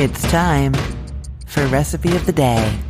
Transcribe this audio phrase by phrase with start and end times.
[0.00, 0.72] It's time
[1.44, 2.80] for recipe of the day.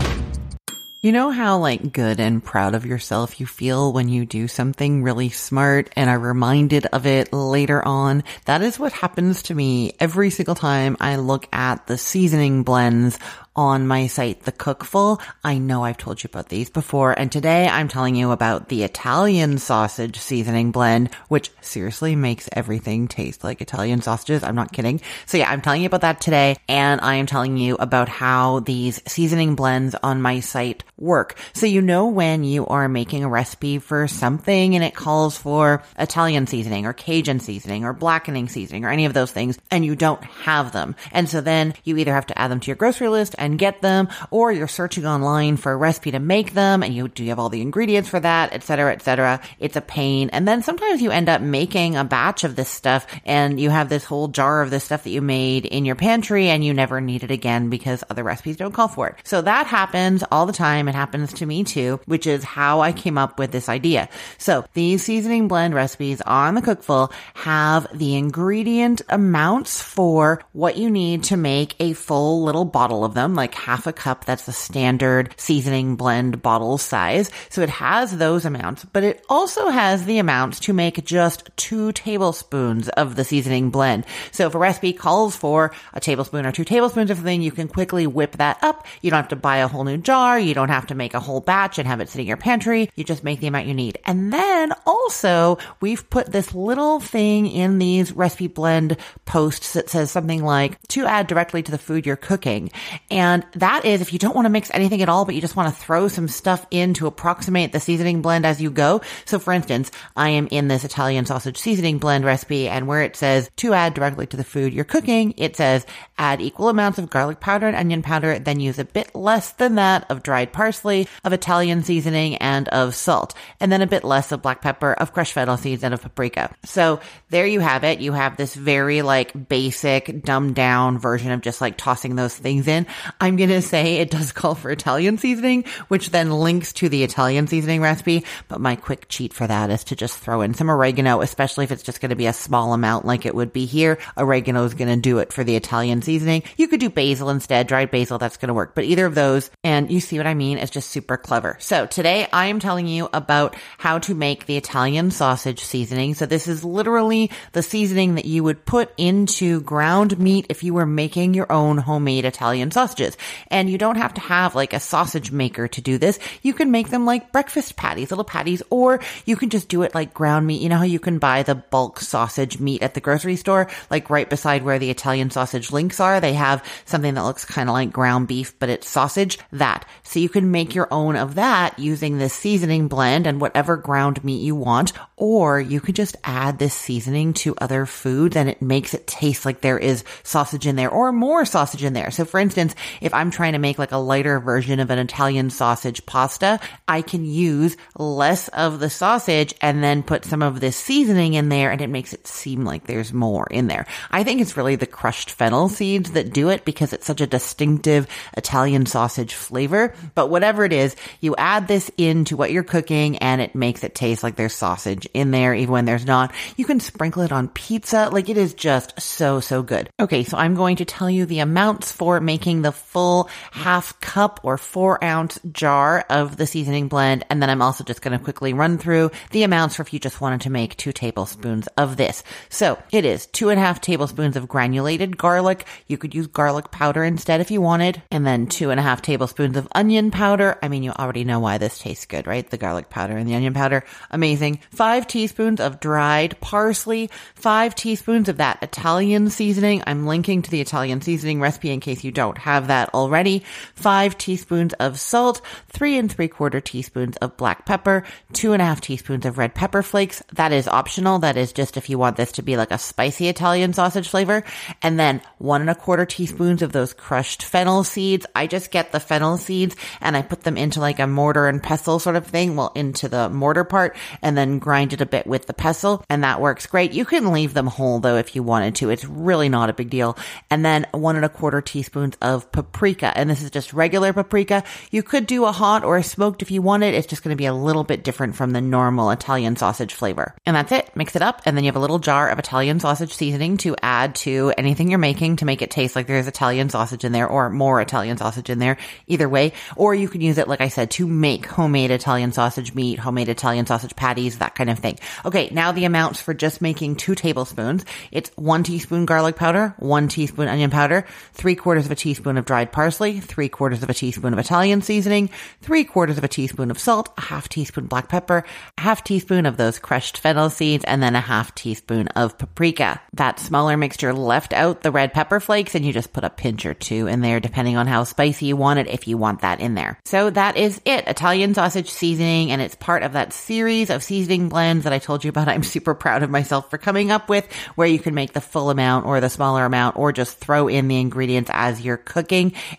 [1.01, 5.03] You know how like good and proud of yourself you feel when you do something
[5.03, 8.23] really smart and are reminded of it later on?
[8.45, 13.19] That is what happens to me every single time I look at the seasoning blends
[13.57, 15.21] on my site, The Cookful.
[15.43, 18.85] I know I've told you about these before, and today I'm telling you about the
[18.85, 24.45] Italian sausage seasoning blend, which seriously makes everything taste like Italian sausages.
[24.45, 25.01] I'm not kidding.
[25.27, 28.61] So yeah, I'm telling you about that today, and I am telling you about how
[28.61, 31.37] these seasoning blends on my site work.
[31.53, 35.83] So you know when you are making a recipe for something and it calls for
[35.99, 39.97] Italian seasoning or Cajun seasoning or blackening seasoning or any of those things, and you
[39.97, 40.95] don't have them.
[41.11, 43.81] And so then you either have to add them to your grocery list and get
[43.81, 47.31] them, or you're searching online for a recipe to make them and you do you
[47.31, 49.41] have all the ingredients for that, etc., etc.
[49.59, 50.31] It's a pain.
[50.31, 53.89] And then sometimes you end up making a batch of this stuff and you have
[53.89, 57.01] this whole jar of this stuff that you made in your pantry and you never
[57.01, 59.17] need it again because other recipes don't call for it.
[59.25, 60.89] So that happens all the time.
[60.89, 64.09] It happens to me too, which is how I came up with this idea.
[64.39, 70.91] So these seasoning blend recipes on the Cookful have the ingredient amounts for what you
[70.91, 74.25] need to make a full little bottle of them like half a cup.
[74.25, 77.31] That's the standard seasoning blend bottle size.
[77.49, 81.93] So it has those amounts, but it also has the amounts to make just two
[81.93, 84.07] tablespoons of the seasoning blend.
[84.33, 87.69] So if a recipe calls for a tablespoon or two tablespoons of something, you can
[87.69, 88.87] quickly whip that up.
[89.03, 90.39] You don't have to buy a whole new jar.
[90.39, 92.91] You don't have to make a whole batch and have it sitting in your pantry.
[92.97, 93.99] You just make the amount you need.
[94.05, 100.11] And then also we've put this little thing in these recipe blend posts that says
[100.11, 102.71] something like to add directly to the food you're cooking.
[103.11, 105.43] And and that is if you don't want to mix anything at all, but you
[105.43, 109.03] just want to throw some stuff in to approximate the seasoning blend as you go.
[109.27, 113.17] So for instance, I am in this Italian sausage seasoning blend recipe and where it
[113.17, 115.85] says to add directly to the food you're cooking, it says
[116.17, 119.75] add equal amounts of garlic powder and onion powder, then use a bit less than
[119.75, 124.33] that of dried parsley, of Italian seasoning and of salt, and then a bit less
[124.33, 126.51] of black pepper, of crushed fennel seeds and of paprika.
[126.65, 128.01] So there you have it.
[128.01, 132.67] You have this very like basic dumbed down version of just like tossing those things
[132.67, 132.87] in.
[133.21, 137.03] I'm going to say it does call for Italian seasoning, which then links to the
[137.03, 138.25] Italian seasoning recipe.
[138.49, 141.73] But my quick cheat for that is to just throw in some oregano, especially if
[141.73, 143.99] it's just going to be a small amount like it would be here.
[144.17, 146.43] Oregano is going to do it for the Italian seasoning.
[146.57, 148.75] You could do basil instead, dried basil, that's going to work.
[148.75, 151.57] But either of those, and you see what I mean, is just super clever.
[151.61, 156.15] So today I am telling you about how to make the Italian sausage seasoning.
[156.15, 160.75] So this is literally the seasoning that you would put into ground meat if you
[160.75, 163.17] were making your own homemade Italian sausage sausages.
[163.49, 166.19] And you don't have to have like a sausage maker to do this.
[166.43, 169.95] You can make them like breakfast patties, little patties, or you can just do it
[169.95, 170.63] like ground meat.
[170.63, 174.11] You know how you can buy the bulk sausage meat at the grocery store, like
[174.11, 176.21] right beside where the Italian sausage links are.
[176.21, 179.39] They have something that looks kind of like ground beef, but it's sausage.
[179.53, 179.87] That.
[180.03, 184.23] So you can make your own of that using this seasoning blend and whatever ground
[184.25, 188.63] meat you want, or you could just add this seasoning to other foods and it
[188.63, 192.11] makes it taste like there is sausage in there or more sausage in there.
[192.11, 195.51] So for instance, if I'm trying to make like a lighter version of an Italian
[195.51, 200.77] sausage pasta, I can use less of the sausage and then put some of this
[200.77, 203.87] seasoning in there and it makes it seem like there's more in there.
[204.11, 207.27] I think it's really the crushed fennel seeds that do it because it's such a
[207.27, 208.07] distinctive
[208.37, 209.95] Italian sausage flavor.
[210.15, 213.95] But whatever it is, you add this into what you're cooking and it makes it
[213.95, 216.33] taste like there's sausage in there even when there's not.
[216.57, 218.09] You can sprinkle it on pizza.
[218.11, 219.91] Like it is just so, so good.
[219.99, 220.25] Okay.
[220.25, 224.59] So I'm going to tell you the amounts for making the full half cup or
[224.59, 227.25] four ounce jar of the seasoning blend.
[227.31, 229.99] And then I'm also just going to quickly run through the amounts for if you
[229.99, 232.23] just wanted to make two tablespoons of this.
[232.49, 235.67] So it is two and a half tablespoons of granulated garlic.
[235.87, 238.03] You could use garlic powder instead if you wanted.
[238.11, 240.59] And then two and a half tablespoons of onion powder.
[240.63, 242.49] I mean, you already know why this tastes good, right?
[242.49, 243.85] The garlic powder and the onion powder.
[244.11, 244.61] Amazing.
[244.71, 247.11] Five teaspoons of dried parsley.
[247.35, 249.83] Five teaspoons of that Italian seasoning.
[249.87, 253.45] I'm linking to the Italian seasoning recipe in case you don't have that already.
[253.75, 258.65] Five teaspoons of salt, three and three quarter teaspoons of black pepper, two and a
[258.65, 260.23] half teaspoons of red pepper flakes.
[260.33, 261.19] That is optional.
[261.19, 264.45] That is just if you want this to be like a spicy Italian sausage flavor.
[264.83, 268.27] And then one and a quarter teaspoons of those crushed fennel seeds.
[268.35, 271.63] I just get the fennel seeds and I put them into like a mortar and
[271.63, 272.57] pestle sort of thing.
[272.57, 276.05] Well, into the mortar part and then grind it a bit with the pestle.
[276.09, 276.93] And that works great.
[276.93, 278.91] You can leave them whole though if you wanted to.
[278.91, 280.17] It's really not a big deal.
[280.51, 283.17] And then one and a quarter teaspoons of paprika.
[283.17, 284.65] And this is just regular paprika.
[284.91, 286.95] You could do a hot or a smoked if you wanted.
[286.95, 290.35] It's just going to be a little bit different from the normal Italian sausage flavor.
[290.47, 290.91] And that's it.
[290.95, 291.43] Mix it up.
[291.45, 294.91] And then you have a little jar of Italian sausage seasoning to add to anything
[294.91, 298.17] you're making to make it taste like there's Italian sausage in there or more Italian
[298.17, 298.77] sausage in there.
[299.07, 299.53] Either way.
[299.77, 303.29] Or you can use it, like I said, to make homemade Italian sausage meat, homemade
[303.29, 304.99] Italian sausage patties, that kind of thing.
[305.25, 305.49] Okay.
[305.51, 307.85] Now the amounts for just making two tablespoons.
[308.11, 312.47] It's one teaspoon garlic powder, one teaspoon onion powder, three quarters of a teaspoon of
[312.47, 316.73] dried parsley, three quarters of a teaspoon of Italian seasoning, three quarters of a teaspoon
[316.73, 318.45] of salt, a half teaspoon black pepper,
[318.77, 323.01] a half teaspoon of those crushed fennel seeds, and then a half teaspoon of paprika.
[323.13, 326.67] That smaller mixture left out the red pepper flakes and you just put a pinch
[326.67, 329.61] or two in there depending on how spicy you want it if you want that
[329.61, 329.99] in there.
[330.05, 331.07] So that is it.
[331.07, 335.25] Italian sausage seasoning and it's part of that series of seasoning blends that I told
[335.25, 335.49] you about.
[335.49, 338.71] I'm super proud of myself for coming up with where you can make the full
[338.71, 342.30] amount or the smaller amount or just throw in the ingredients as you're cooking.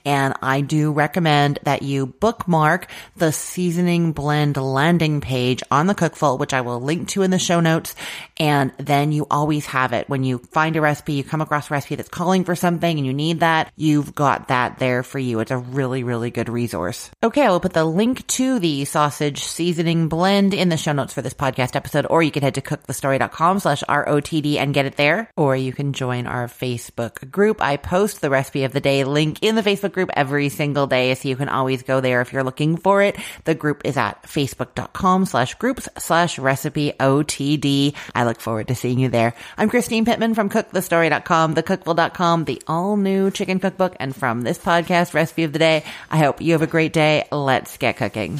[0.06, 6.38] And I do recommend that you bookmark the seasoning blend landing page on the Cookful,
[6.38, 7.95] which I will link to in the show notes.
[8.38, 11.74] And then you always have it when you find a recipe, you come across a
[11.74, 15.39] recipe that's calling for something and you need that, you've got that there for you.
[15.39, 17.12] It's a really, really good resource.
[17.24, 17.42] Okay.
[17.42, 21.21] I will put the link to the sausage seasoning blend in the show notes for
[21.21, 25.30] this podcast episode, or you can head to cookthestory.com slash ROTD and get it there,
[25.36, 27.62] or you can join our Facebook group.
[27.62, 31.13] I post the recipe of the day link in the Facebook group every single day,
[31.15, 33.17] so you can always go there if you're looking for it.
[33.43, 37.95] The group is at facebook.com slash groups slash recipe OTD.
[38.15, 39.33] I look forward to seeing you there.
[39.57, 45.13] I'm Christine Pittman from cookthestory.com, thecookful.com, the all new chicken cookbook, and from this podcast,
[45.13, 45.83] recipe of the day.
[46.09, 47.27] I hope you have a great day.
[47.31, 48.39] Let's get cooking.